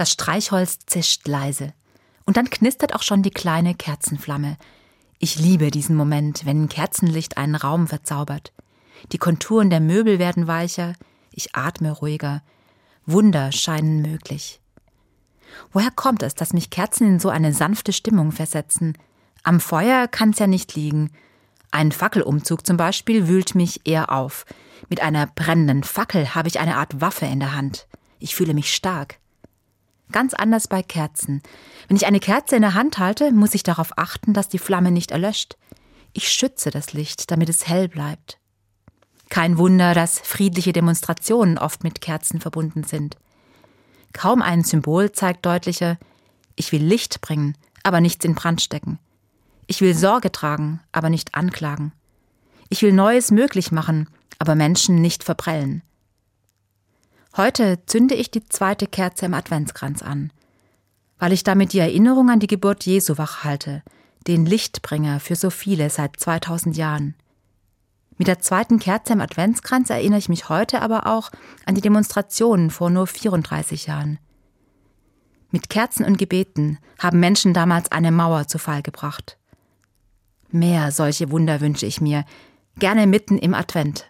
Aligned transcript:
Das 0.00 0.12
Streichholz 0.12 0.78
zischt 0.86 1.28
leise. 1.28 1.74
Und 2.24 2.38
dann 2.38 2.48
knistert 2.48 2.94
auch 2.94 3.02
schon 3.02 3.22
die 3.22 3.30
kleine 3.30 3.74
Kerzenflamme. 3.74 4.56
Ich 5.18 5.38
liebe 5.38 5.70
diesen 5.70 5.94
Moment, 5.94 6.46
wenn 6.46 6.70
Kerzenlicht 6.70 7.36
einen 7.36 7.54
Raum 7.54 7.86
verzaubert. 7.86 8.54
Die 9.12 9.18
Konturen 9.18 9.68
der 9.68 9.80
Möbel 9.80 10.18
werden 10.18 10.46
weicher, 10.46 10.94
ich 11.32 11.54
atme 11.54 11.90
ruhiger. 11.90 12.40
Wunder 13.04 13.52
scheinen 13.52 14.00
möglich. 14.00 14.62
Woher 15.70 15.90
kommt 15.90 16.22
es, 16.22 16.34
dass 16.34 16.54
mich 16.54 16.70
Kerzen 16.70 17.06
in 17.06 17.20
so 17.20 17.28
eine 17.28 17.52
sanfte 17.52 17.92
Stimmung 17.92 18.32
versetzen? 18.32 18.96
Am 19.42 19.60
Feuer 19.60 20.08
kann's 20.08 20.38
ja 20.38 20.46
nicht 20.46 20.74
liegen. 20.76 21.10
Ein 21.72 21.92
Fackelumzug 21.92 22.66
zum 22.66 22.78
Beispiel 22.78 23.28
wühlt 23.28 23.54
mich 23.54 23.86
eher 23.86 24.10
auf. 24.10 24.46
Mit 24.88 25.02
einer 25.02 25.26
brennenden 25.26 25.84
Fackel 25.84 26.34
habe 26.34 26.48
ich 26.48 26.58
eine 26.58 26.76
Art 26.78 27.02
Waffe 27.02 27.26
in 27.26 27.40
der 27.40 27.54
Hand. 27.54 27.86
Ich 28.18 28.34
fühle 28.34 28.54
mich 28.54 28.74
stark. 28.74 29.20
Ganz 30.12 30.34
anders 30.34 30.68
bei 30.68 30.82
Kerzen. 30.82 31.42
Wenn 31.88 31.96
ich 31.96 32.06
eine 32.06 32.20
Kerze 32.20 32.56
in 32.56 32.62
der 32.62 32.74
Hand 32.74 32.98
halte, 32.98 33.32
muss 33.32 33.54
ich 33.54 33.62
darauf 33.62 33.96
achten, 33.96 34.32
dass 34.32 34.48
die 34.48 34.58
Flamme 34.58 34.90
nicht 34.90 35.10
erlöscht. 35.10 35.56
Ich 36.12 36.28
schütze 36.28 36.70
das 36.70 36.92
Licht, 36.92 37.30
damit 37.30 37.48
es 37.48 37.68
hell 37.68 37.88
bleibt. 37.88 38.38
Kein 39.28 39.58
Wunder, 39.58 39.94
dass 39.94 40.18
friedliche 40.18 40.72
Demonstrationen 40.72 41.56
oft 41.56 41.84
mit 41.84 42.00
Kerzen 42.00 42.40
verbunden 42.40 42.82
sind. 42.82 43.16
Kaum 44.12 44.42
ein 44.42 44.64
Symbol 44.64 45.12
zeigt 45.12 45.46
deutlicher, 45.46 45.98
ich 46.56 46.72
will 46.72 46.82
Licht 46.82 47.20
bringen, 47.20 47.56
aber 47.84 48.00
nichts 48.00 48.24
in 48.24 48.34
Brand 48.34 48.60
stecken. 48.60 48.98
Ich 49.68 49.80
will 49.80 49.94
Sorge 49.94 50.32
tragen, 50.32 50.80
aber 50.90 51.10
nicht 51.10 51.36
anklagen. 51.36 51.92
Ich 52.68 52.82
will 52.82 52.92
Neues 52.92 53.30
möglich 53.30 53.70
machen, 53.70 54.08
aber 54.40 54.56
Menschen 54.56 54.96
nicht 55.00 55.22
verprellen. 55.22 55.82
Heute 57.36 57.78
zünde 57.86 58.16
ich 58.16 58.30
die 58.32 58.44
zweite 58.46 58.86
Kerze 58.86 59.26
im 59.26 59.34
Adventskranz 59.34 60.02
an, 60.02 60.32
weil 61.18 61.32
ich 61.32 61.44
damit 61.44 61.72
die 61.72 61.78
Erinnerung 61.78 62.28
an 62.28 62.40
die 62.40 62.48
Geburt 62.48 62.84
Jesu 62.84 63.18
wach 63.18 63.44
halte, 63.44 63.82
den 64.26 64.46
Lichtbringer 64.46 65.20
für 65.20 65.36
so 65.36 65.48
viele 65.50 65.90
seit 65.90 66.18
2000 66.18 66.76
Jahren. 66.76 67.14
Mit 68.18 68.26
der 68.26 68.40
zweiten 68.40 68.80
Kerze 68.80 69.12
im 69.12 69.20
Adventskranz 69.20 69.90
erinnere 69.90 70.18
ich 70.18 70.28
mich 70.28 70.48
heute 70.48 70.82
aber 70.82 71.06
auch 71.06 71.30
an 71.64 71.76
die 71.76 71.80
Demonstrationen 71.80 72.70
vor 72.70 72.90
nur 72.90 73.06
34 73.06 73.86
Jahren. 73.86 74.18
Mit 75.52 75.70
Kerzen 75.70 76.04
und 76.04 76.18
Gebeten 76.18 76.78
haben 76.98 77.20
Menschen 77.20 77.54
damals 77.54 77.92
eine 77.92 78.12
Mauer 78.12 78.48
zu 78.48 78.58
Fall 78.58 78.82
gebracht. 78.82 79.38
Mehr 80.50 80.90
solche 80.90 81.30
Wunder 81.30 81.60
wünsche 81.60 81.86
ich 81.86 82.00
mir, 82.00 82.24
gerne 82.78 83.06
mitten 83.06 83.38
im 83.38 83.54
Advent. 83.54 84.04